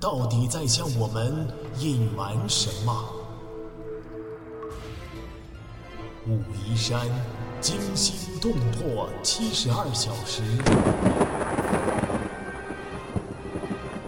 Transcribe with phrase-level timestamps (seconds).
[0.00, 3.14] 到底在向我们隐瞒什么？
[6.26, 7.08] 武夷山
[7.60, 10.42] 惊心动魄七十二小时，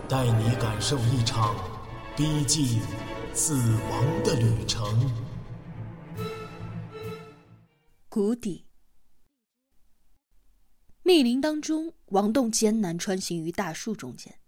[0.09, 1.57] 带你感受一场
[2.17, 2.81] 逼近
[3.35, 3.55] 死
[3.91, 5.11] 亡的旅程。
[8.09, 8.67] 谷底，
[11.03, 14.39] 密林当中，王栋艰难穿行于大树中间，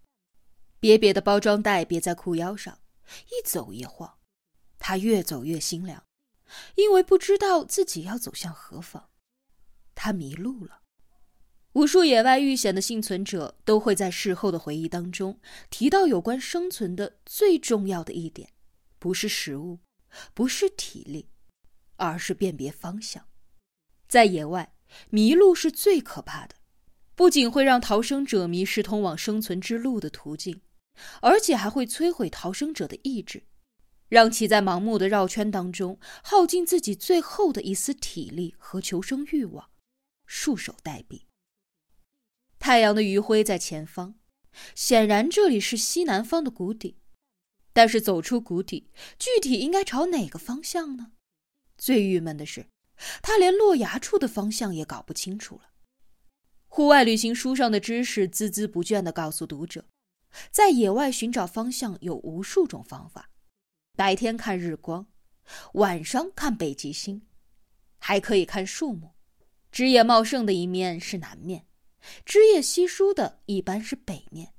[0.83, 2.79] 瘪瘪的包装袋别在裤腰上，
[3.27, 4.17] 一走一晃，
[4.77, 6.03] 他越走越心凉。
[6.75, 9.07] 因为不知道自己要走向何方，
[9.95, 10.81] 他迷路了。
[11.71, 18.49] 无数野外遇险的幸存者都会在事后的回忆当中提到有关生存的最重要的一点，
[18.99, 19.79] 不是食物，
[20.33, 21.29] 不是体力，
[21.95, 23.25] 而是辨别方向。
[24.09, 24.75] 在野外，
[25.09, 26.55] 迷路是最可怕的，
[27.15, 30.59] 不仅会让逃生者迷失通往生存之路的途径，
[31.21, 33.43] 而且还会摧毁逃生者的意志。
[34.09, 39.71] 让其在盲目的绕圈当中耗尽自己最后的一丝体力和求生欲望，
[40.27, 41.23] 束手待毙。
[42.59, 44.13] 太阳的余晖在前方，
[44.75, 46.99] 显然这里是西南方的谷底，
[47.73, 51.13] 但是走出谷底，具体应该朝哪个方向呢？
[51.75, 52.67] 最郁闷的是，
[53.23, 55.71] 他连落崖处的方向也搞不清楚了。
[56.67, 59.85] 户外旅行书上的知识孜孜不倦地告诉读者，
[60.51, 63.29] 在野外寻找方向有无数种方法。
[63.95, 65.07] 白天看日光，
[65.73, 67.21] 晚上看北极星，
[67.99, 69.11] 还可以看树木。
[69.71, 71.67] 枝叶茂盛的一面是南面，
[72.25, 74.53] 枝叶稀疏的一般是北面。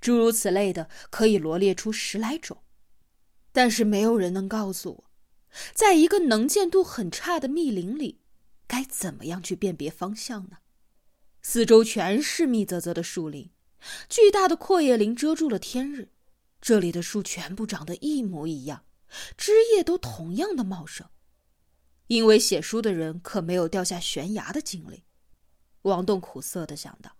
[0.00, 2.62] 诸如此类的，可以罗列出十来种。
[3.52, 5.10] 但是没有人能告诉我，
[5.74, 8.20] 在一个能见度很差的密林里，
[8.66, 10.58] 该怎么样去辨别方向呢？
[11.42, 13.50] 四周全是密啧啧的树林，
[14.08, 16.10] 巨大的阔叶林遮住了天日。
[16.60, 18.84] 这里的树全部长得一模一样，
[19.36, 21.08] 枝叶都同样的茂盛。
[22.08, 25.04] 因为写书的人可没有掉下悬崖的经历，
[25.82, 27.16] 王栋苦涩的想到。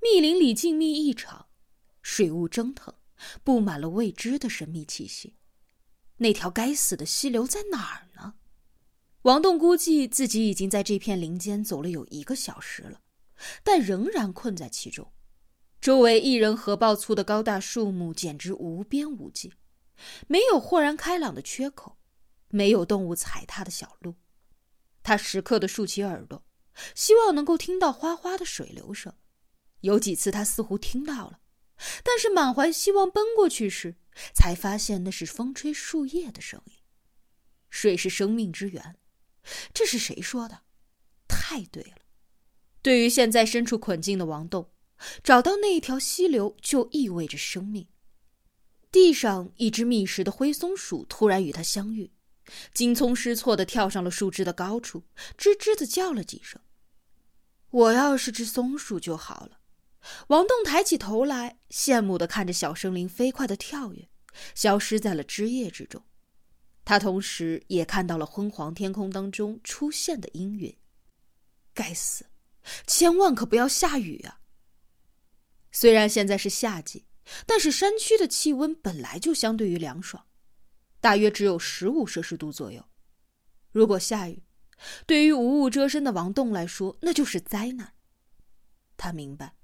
[0.00, 1.46] 密林里静谧异常，
[2.02, 2.94] 水雾蒸腾，
[3.42, 5.36] 布满了未知的神秘气息。
[6.18, 8.34] 那条该死的溪流在哪儿呢？
[9.22, 13.00] 王栋估计自己已经在这片林间走了有一个小时了，
[13.64, 15.10] 但仍然困在其中。
[15.80, 19.54] 周围一人合抱粗的高大树木简直无边无际，
[20.26, 21.96] 没有豁然开朗的缺口，
[22.48, 24.16] 没有动物踩踏的小路。
[25.04, 26.44] 他时刻的竖起耳朵，
[26.94, 29.14] 希望能够听到哗哗的水流声。
[29.82, 31.40] 有几次他似乎听到了，
[32.02, 33.94] 但是满怀希望奔过去时，
[34.34, 36.72] 才发现那是风吹树叶的声音。
[37.70, 38.96] 水是生命之源，
[39.72, 40.62] 这是谁说的？
[41.28, 41.98] 太对了。
[42.82, 44.72] 对于现在身处困境的王栋。
[45.22, 47.86] 找到那一条溪流，就意味着生命。
[48.90, 52.10] 地上一只觅食的灰松鼠突然与他相遇，
[52.72, 55.04] 惊匆失措的跳上了树枝的高处，
[55.36, 56.60] 吱吱的叫了几声。
[57.70, 59.60] 我要是只松鼠就好了。
[60.28, 64.08] 王栋抬起头来，羡慕的看着小生灵飞快的跳跃，
[64.54, 66.02] 消失在了枝叶之中。
[66.84, 70.74] 他同时也看到了昏黄天空当中出现的阴云。
[71.74, 72.24] 该死，
[72.86, 74.40] 千万可不要下雨啊！
[75.70, 77.06] 虽然现在是夏季，
[77.46, 80.26] 但是山区的气温本来就相对于凉爽，
[81.00, 82.84] 大约只有十五摄氏度左右。
[83.70, 84.42] 如果下雨，
[85.06, 87.94] 对于无物遮身的王栋来说，那就是灾难。
[88.96, 89.54] 他明白，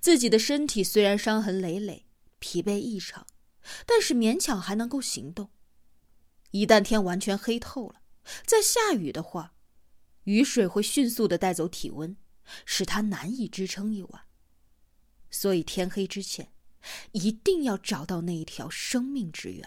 [0.00, 2.06] 自己的身体虽然伤痕累累、
[2.38, 3.26] 疲惫异常，
[3.86, 5.50] 但是勉强还能够行动。
[6.50, 8.02] 一旦天完全黑透了，
[8.44, 9.54] 再下雨的话，
[10.24, 12.16] 雨水会迅速的带走体温，
[12.64, 14.25] 使他难以支撑一晚。
[15.38, 16.48] 所以天黑之前，
[17.12, 19.62] 一定要找到那一条生命之源。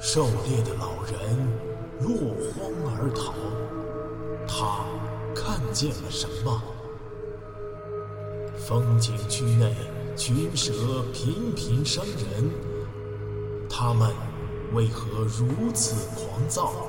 [0.00, 1.12] 狩猎的老人
[2.00, 3.34] 落荒而逃，
[4.46, 4.86] 他
[5.34, 6.62] 看见了什么？
[8.56, 9.74] 风景区内
[10.16, 12.48] 群蛇频频伤人，
[13.68, 14.14] 他们
[14.72, 16.86] 为何如此狂躁？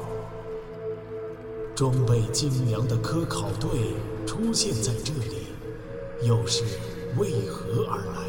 [1.76, 3.96] 装备精良的科考队
[4.28, 5.48] 出现在这里，
[6.22, 6.64] 又是？
[7.18, 8.28] 为何而来？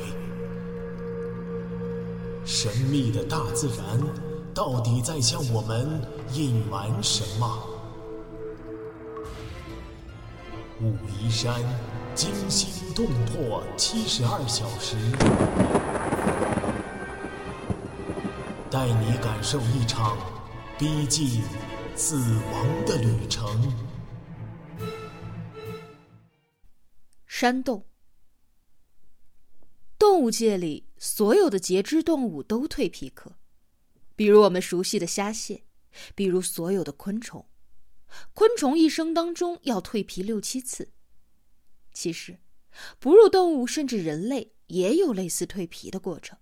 [2.45, 4.01] 神秘的大自然
[4.55, 6.01] 到底在向我们
[6.33, 7.47] 隐瞒什么？
[10.81, 11.63] 武夷山
[12.15, 14.97] 惊心动魄七十二小时，
[18.71, 20.17] 带你感受一场
[20.79, 21.43] 逼近
[21.95, 22.17] 死
[22.53, 23.71] 亡的旅程。
[27.27, 27.85] 山洞。
[30.19, 33.37] 动物界里所有的节肢动物都蜕皮壳，
[34.17, 35.63] 比如我们熟悉的虾蟹，
[36.17, 37.47] 比如所有的昆虫。
[38.35, 40.91] 昆虫一生当中要蜕皮六七次。
[41.93, 42.41] 其实，
[42.99, 46.37] 哺乳动物甚至人类也有类似蜕皮的过程，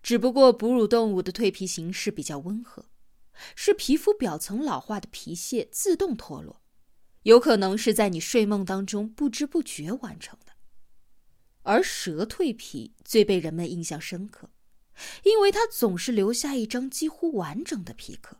[0.00, 2.86] 只不过哺乳动物的蜕皮形式比较温和，
[3.56, 6.62] 是皮肤表层老化的皮屑自动脱落，
[7.24, 10.53] 有可能是在你睡梦当中不知不觉完成的。
[11.64, 14.48] 而蛇蜕皮最被人们印象深刻，
[15.24, 18.38] 因为它总是留下一张几乎完整的皮壳。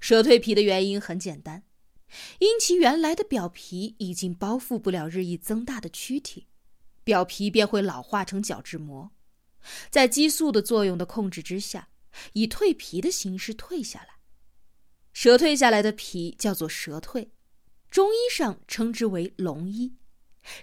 [0.00, 1.64] 蛇蜕皮的原因很简单，
[2.38, 6.46] 因其原来的表皮已经包覆不了日益增大的躯体，
[7.02, 9.10] 表皮便会老化成角质膜，
[9.90, 11.88] 在激素的作用的控制之下，
[12.34, 14.16] 以蜕皮的形式蜕下来。
[15.12, 17.30] 蛇蜕下来的皮叫做蛇蜕，
[17.90, 19.96] 中医上称之为龙衣。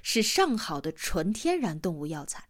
[0.02, 2.50] 是上好的纯天然动物药材。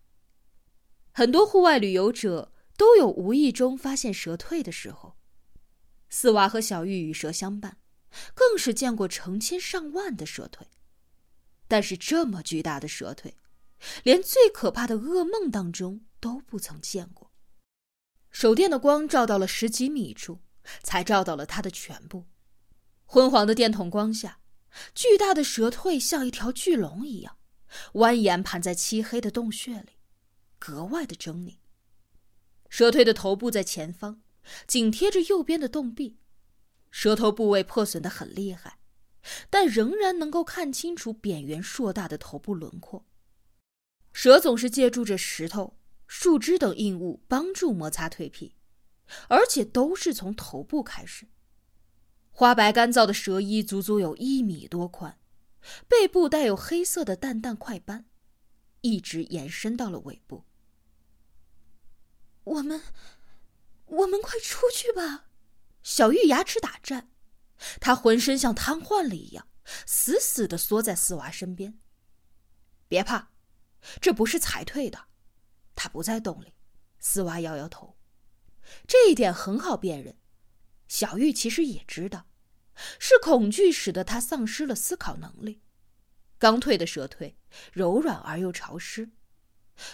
[1.11, 5.17] 很多户外旅游者都有无意中发现蛇蜕的时候。
[6.09, 7.77] 四娃和小玉与蛇相伴，
[8.33, 10.65] 更是见过成千上万的蛇蜕。
[11.67, 13.33] 但是这么巨大的蛇蜕，
[14.03, 17.31] 连最可怕的噩梦当中都不曾见过。
[18.29, 20.41] 手电的光照到了十几米处，
[20.83, 22.27] 才照到了它的全部。
[23.05, 24.39] 昏黄的电筒光下。
[24.93, 27.37] 巨大的蛇蜕像一条巨龙一样，
[27.93, 29.97] 蜿蜒盘在漆黑的洞穴里，
[30.59, 31.57] 格外的狰狞。
[32.69, 34.21] 蛇蜕的头部在前方，
[34.65, 36.17] 紧贴着右边的洞壁，
[36.89, 38.79] 蛇头部位破损的很厉害，
[39.49, 43.05] 但仍然能够看清楚扁圆硕大的头部轮廓。
[44.11, 45.77] 蛇总是借助着石头、
[46.07, 48.55] 树枝等硬物帮助摩擦蜕皮，
[49.27, 51.27] 而且都是从头部开始。
[52.35, 55.19] 花白干燥的蛇衣足足有一米多宽，
[55.87, 58.05] 背部带有黑色的淡淡块斑，
[58.81, 60.43] 一直延伸到了尾部。
[62.43, 62.81] 我们，
[63.85, 65.27] 我们快出去吧！
[65.83, 67.11] 小玉牙齿打颤，
[67.79, 69.47] 她浑身像瘫痪了一样，
[69.85, 71.79] 死死的缩在四娃身边。
[72.87, 73.29] 别怕，
[74.01, 75.05] 这不是才退的，
[75.75, 76.53] 他不在洞里。
[76.97, 77.95] 四娃摇摇头，
[78.87, 80.17] 这一点很好辨认。
[80.93, 82.27] 小玉其实也知道，
[82.99, 85.63] 是恐惧使得他丧失了思考能力。
[86.37, 87.33] 刚蜕的蛇蜕
[87.71, 89.09] 柔软而又潮湿，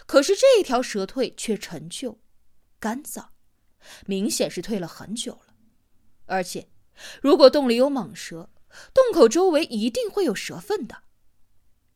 [0.06, 2.20] 可是这条蛇蜕却陈旧、
[2.82, 3.30] 干燥，
[4.08, 5.56] 明显是蜕了很久了。
[6.26, 6.70] 而且，
[7.22, 8.50] 如果洞里有蟒蛇，
[8.94, 11.04] 洞口周围一定会有蛇粪的。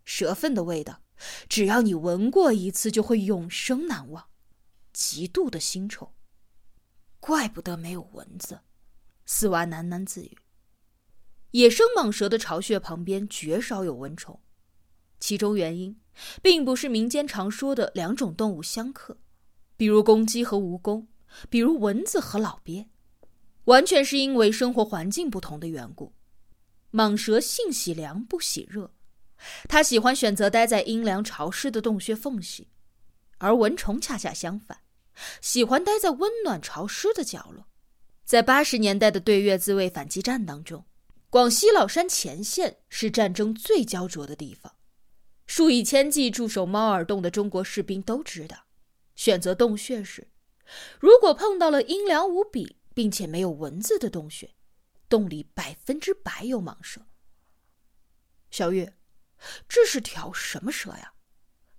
[0.06, 1.02] 蛇粪的味道，
[1.50, 4.30] 只要你闻过一次，就会永生难忘，
[4.94, 6.16] 极度的腥臭。
[7.20, 8.62] 怪不得没有蚊子。
[9.26, 10.38] 四娃喃喃自语
[11.52, 14.40] ：“野生蟒蛇的巢穴旁边绝少有蚊虫，
[15.20, 16.00] 其中原因
[16.42, 19.18] 并不是民间常说的两种动物相克，
[19.78, 21.06] 比如公鸡和蜈蚣，
[21.50, 22.90] 比如蚊子和老鳖，
[23.66, 26.14] 完全是因为生活环境不同的缘故。
[26.92, 28.94] 蟒蛇性喜凉不喜热，
[29.70, 32.68] 它喜欢选择待在阴凉潮湿的洞穴缝隙，
[33.38, 34.80] 而蚊虫恰恰相反，
[35.42, 37.68] 喜欢待在温暖潮湿的角落。”
[38.24, 40.86] 在八十年代的对越自卫反击战当中，
[41.30, 44.76] 广西老山前线是战争最焦灼的地方。
[45.46, 48.66] 数以千计驻守猫耳洞的中国士兵都知道，
[49.16, 50.30] 选择洞穴时，
[51.00, 54.56] 如果碰到了阴凉无比并且没有蚊子的洞穴，
[55.10, 57.06] 洞里百分之百有蟒蛇。
[58.50, 58.90] 小玉，
[59.68, 61.14] 这是条什么蛇呀？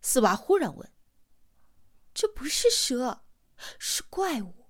[0.02, 0.92] 四娃忽然问。
[2.12, 3.24] 这不是蛇，
[3.78, 4.63] 是怪物。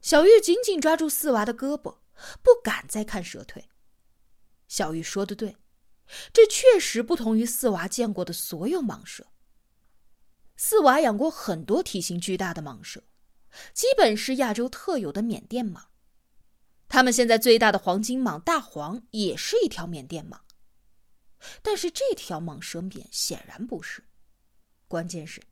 [0.00, 1.98] 小玉紧紧抓住四娃的胳膊，
[2.42, 3.68] 不敢再看蛇腿。
[4.66, 5.56] 小玉说的对，
[6.32, 9.26] 这确实不同于四娃见过的所有蟒蛇。
[10.56, 13.02] 四娃养过很多体型巨大的蟒蛇，
[13.72, 15.82] 基本是亚洲特有的缅甸蟒。
[16.88, 20.38] 他们现在最大的黄金蟒大黄也是一条缅甸蟒，
[21.62, 24.04] 但是这条蟒蛇缅显然不是。
[24.88, 25.42] 关键是，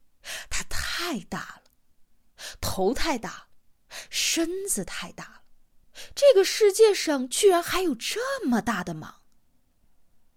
[0.51, 1.71] 它太大了，
[2.61, 3.48] 头太大。
[4.11, 5.43] 身子太大了，
[6.15, 9.17] 这个世界上居然还有这么大的蟒。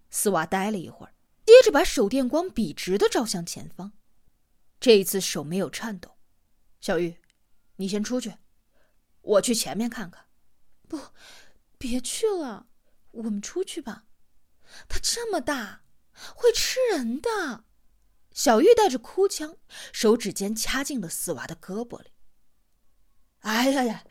[0.09, 1.13] 四娃呆了一会儿，
[1.45, 3.93] 接着把手电光笔直的照向前方。
[4.79, 6.17] 这一次手没有颤抖。
[6.79, 7.17] 小玉，
[7.75, 8.35] 你先出去，
[9.21, 10.25] 我去前面看看。
[10.87, 10.99] 不，
[11.77, 12.67] 别去了，
[13.11, 14.05] 我们出去吧。
[14.89, 15.83] 它这么大，
[16.35, 17.65] 会吃人的。
[18.33, 19.57] 小玉带着哭腔，
[19.93, 22.11] 手指尖掐进了四娃的胳膊里。
[23.41, 24.03] 哎呀呀，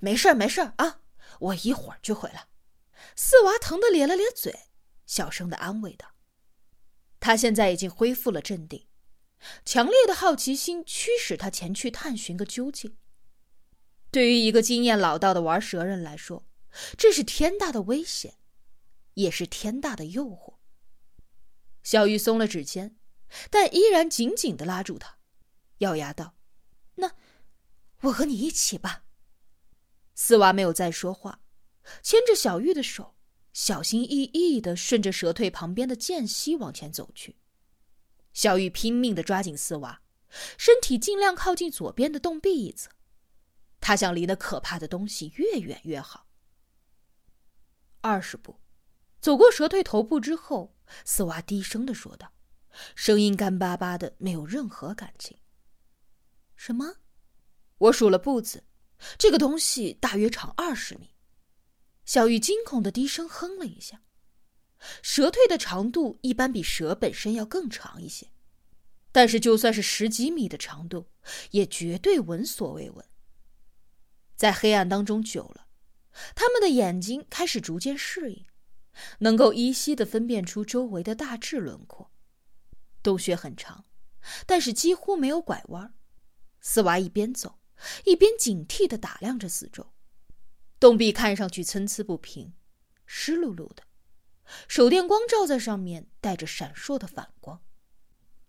[0.00, 1.00] 没事儿没事儿啊，
[1.38, 2.48] 我一会儿就回来。
[3.14, 4.68] 四娃疼得咧了咧嘴，
[5.06, 6.14] 小声的安慰道
[7.20, 8.86] ：“他现在已经恢复了镇定，
[9.64, 12.96] 强烈的好奇心驱使他前去探寻个究竟。
[14.10, 16.46] 对于一个经验老道的玩蛇人来说，
[16.96, 18.34] 这是天大的危险，
[19.14, 20.54] 也是天大的诱惑。”
[21.82, 22.96] 小玉松了指尖。
[23.50, 25.18] 但依然紧紧的拉住他，
[25.78, 26.36] 咬牙道
[26.94, 27.12] ：“那
[28.06, 29.04] 我和你一起吧。”
[30.14, 31.40] 四娃没有再说话，
[32.02, 33.16] 牵着小玉的手，
[33.52, 37.36] 小心翼翼的顺着蛇蜕旁边的间隙往前走去。
[38.32, 40.02] 小玉拼命的抓紧四娃，
[40.58, 42.90] 身体尽量靠近左边的洞壁一侧，
[43.80, 46.26] 他想离那可怕的东西越远越好。
[48.00, 48.60] 二十步，
[49.20, 52.32] 走过蛇蜕头部之后，四娃低声的说道。
[52.94, 55.38] 声音干巴巴的，没有任何感情。
[56.54, 56.96] 什么？
[57.78, 58.64] 我数了步子，
[59.18, 61.10] 这个东西大约长二十米。
[62.04, 64.02] 小玉惊恐的低声哼了一下。
[65.02, 68.28] 蛇蜕的长度一般比蛇本身要更长一些，
[69.10, 71.06] 但是就算是十几米的长度，
[71.50, 73.04] 也绝对闻所未闻。
[74.36, 75.66] 在黑暗当中久了，
[76.34, 78.44] 他们的眼睛开始逐渐适应，
[79.20, 82.10] 能够依稀的分辨出周围的大致轮廓。
[83.02, 83.86] 洞穴很长，
[84.46, 85.94] 但是几乎没有拐弯。
[86.60, 87.58] 四娃一边走，
[88.04, 89.92] 一边警惕地打量着四周。
[90.78, 92.52] 洞壁看上去参差不平，
[93.06, 93.84] 湿漉漉的，
[94.68, 97.62] 手电光照在上面，带着闪烁的反光。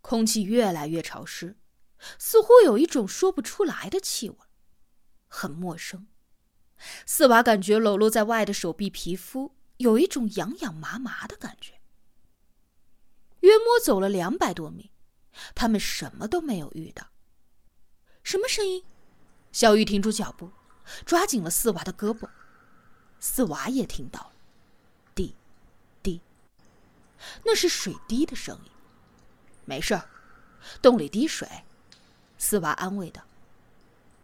[0.00, 1.56] 空气越来越潮湿，
[2.18, 4.36] 似乎有一种说不出来的气味，
[5.26, 6.06] 很陌生。
[7.04, 11.80] 四娃感觉裸露在外的手臂皮肤有一种痒痒麻麻的感觉。
[13.40, 14.92] 约摸走了两百多米，
[15.54, 17.08] 他们什么都没有遇到。
[18.22, 18.84] 什么声音？
[19.52, 20.50] 小玉停住脚步，
[21.04, 22.28] 抓紧了四娃的胳膊。
[23.20, 24.32] 四娃也听到了，
[25.14, 25.34] 滴，
[26.02, 26.20] 滴，
[27.44, 28.70] 那是水滴的声音。
[29.64, 30.08] 没事儿，
[30.80, 31.48] 洞里滴水。
[32.38, 33.22] 四娃安慰道。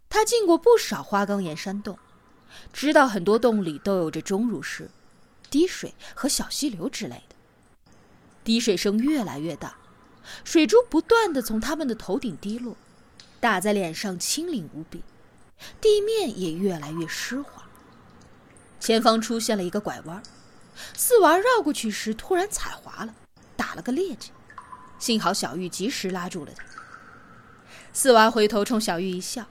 [0.09, 1.99] 他进过不少花岗岩山洞，
[2.71, 4.89] 知道很多洞里都有着钟乳石、
[5.49, 7.35] 滴水和小溪流之类的。
[8.45, 9.75] 滴水声越来越大，
[10.45, 12.77] 水珠不断的从他们的头顶滴落，
[13.41, 15.03] 打在脸上清灵无比，
[15.81, 17.63] 地面也越来越湿滑。
[18.79, 20.21] 前方出现了一个拐弯，
[20.95, 23.13] 四娃绕过去时突然踩滑了，
[23.55, 24.29] 打了个趔趄，
[24.99, 26.63] 幸好小玉及时拉住了他。
[27.93, 29.47] 四娃回头冲小玉一笑，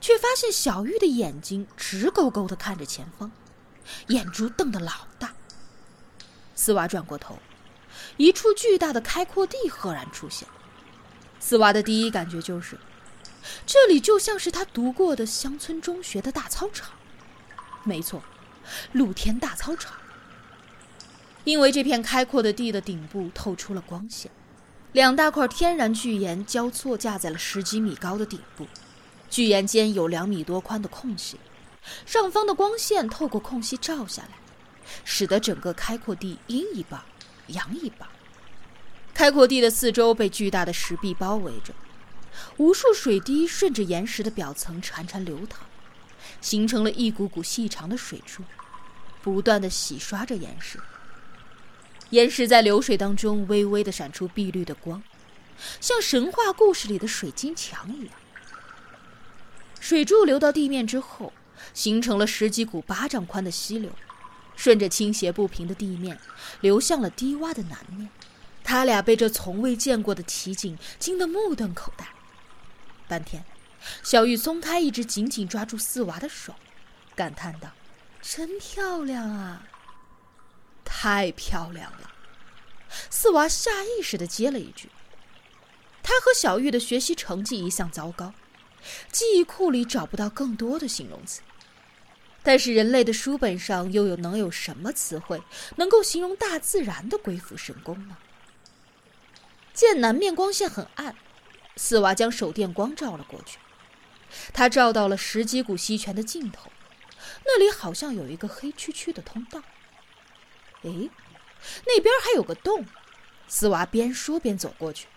[0.00, 3.30] 却发现小玉的眼睛直勾勾的看着前方，
[4.08, 5.34] 眼珠瞪得老大。
[6.54, 7.38] 四娃转过头。
[8.16, 10.46] 一处巨大的开阔地赫然出现，
[11.38, 12.78] 四娃的第一感觉就是，
[13.66, 16.90] 这里就像是他读过的乡村中学的大操场。
[17.84, 18.22] 没错，
[18.92, 19.94] 露天大操场。
[21.44, 24.30] 因为这片开阔的地的顶部透出了光线，
[24.92, 28.66] 两大块天然巨岩交错架在了十几米高的顶部，
[29.30, 31.38] 巨岩间有两米多宽的空隙，
[32.04, 34.30] 上方的光线透过空隙照下来，
[35.04, 37.00] 使得整个开阔地阴一半。
[37.46, 38.08] 阳一半，
[39.12, 41.74] 开阔地的四周被巨大的石壁包围着，
[42.56, 45.60] 无数水滴顺着岩石的表层潺潺流淌，
[46.40, 48.42] 形成了一股股细长的水柱，
[49.22, 50.78] 不断的洗刷着岩石。
[52.10, 55.02] 岩石在流水当中微微的闪出碧绿的光，
[55.80, 58.14] 像神话故事里的水晶墙一样。
[59.78, 61.32] 水柱流到地面之后，
[61.72, 63.90] 形成了十几股巴掌宽的溪流。
[64.56, 66.18] 顺着倾斜不平的地面，
[66.60, 68.10] 流向了低洼的南面。
[68.62, 72.06] 他俩被这从未见过的奇景惊得目瞪口呆。
[73.10, 73.44] 半天，
[74.04, 76.54] 小玉松开一直紧紧抓住四娃的手，
[77.16, 77.68] 感叹道
[78.22, 79.66] ：“真漂亮啊！
[80.84, 82.12] 太漂亮了！”
[83.10, 84.88] 四娃下意识的接了一句。
[86.04, 88.32] 他和小玉的学习成绩一向糟糕，
[89.10, 91.40] 记忆库里找不到更多的形容词。
[92.44, 95.42] 但是人类的书本上又有能有什么词汇
[95.76, 98.16] 能够形容大自然的鬼斧神工呢？
[99.74, 101.16] 见南面光线很暗，
[101.82, 103.58] 四娃将手电光照了过去，
[104.52, 106.70] 他照到了十几股溪泉的尽头，
[107.46, 109.62] 那里好像有一个黑黢黢的通道。
[110.82, 111.08] 诶，
[111.86, 112.86] 那边还有个洞。
[113.48, 115.08] 四娃边说边走过去，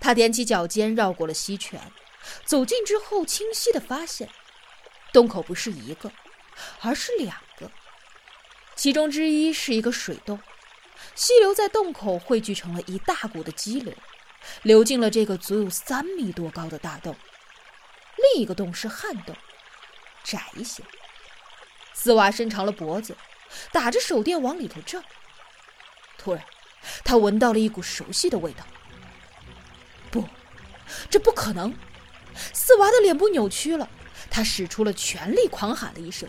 [0.00, 1.92] 他踮起脚尖绕过了溪泉，
[2.46, 4.30] 走近之后，清晰的发现，
[5.12, 6.10] 洞口不是一个，
[6.80, 7.70] 而是两个。
[8.74, 10.40] 其中之一是一个水洞，
[11.14, 13.94] 溪流在洞口汇聚成了一大股的激流，
[14.62, 17.16] 流进了这个足有三米多高的大洞。
[18.34, 19.34] 另一个洞是旱洞，
[20.22, 20.82] 窄一些。
[21.92, 23.16] 四娃伸长了脖子，
[23.72, 25.02] 打着手电往里头照。
[26.18, 26.44] 突然，
[27.04, 28.64] 他闻到了一股熟悉的味道。
[30.10, 30.28] 不，
[31.08, 31.74] 这不可能！
[32.52, 33.88] 四娃的脸部扭曲了，
[34.30, 36.28] 他使出了全力，狂喊了一声：“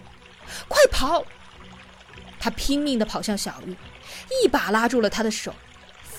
[0.67, 1.25] 快跑！”
[2.39, 3.75] 他拼命地跑向小玉，
[4.43, 5.53] 一把拉住了他的手，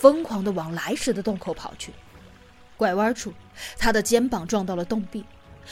[0.02, 1.92] 疯狂地往来时的洞口跑去。
[2.76, 3.32] 拐弯处，
[3.78, 5.24] 他的肩膀撞到了洞壁，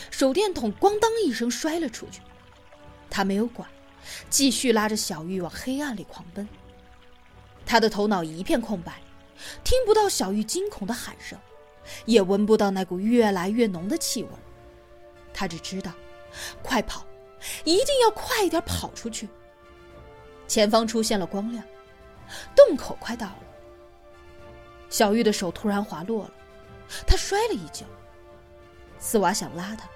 [0.09, 2.21] 手电筒咣当一声摔了出去。
[3.11, 3.69] 他没有管，
[4.29, 6.49] 继续拉着小玉往黑暗里狂奔。
[7.67, 9.03] 他的头脑一片空白，
[9.65, 11.37] 听不到小玉惊恐的喊声。
[12.05, 14.29] 也闻不到那股越来越浓的气味，
[15.35, 15.91] 他只知道，
[16.63, 17.05] 快跑，
[17.65, 19.29] 一定要快一点跑出去。
[20.47, 21.65] 前方出现了光亮，
[22.55, 23.39] 洞口快到了。
[24.91, 26.33] 小玉的手突然滑落了，
[27.07, 27.87] 他摔了一跤。
[28.99, 29.89] 四娃想拉他，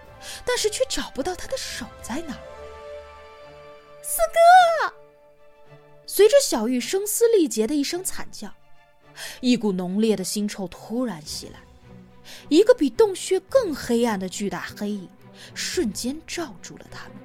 [0.46, 2.34] 但是却找不到他的手在哪。
[4.00, 4.94] 四哥！
[6.06, 8.54] 随着小玉声嘶力竭的一声惨叫，
[9.40, 11.58] 一股浓烈的腥臭突然袭来。
[12.48, 15.08] 一个比洞穴更黑暗的巨大黑影，
[15.54, 17.16] 瞬间罩住了他们。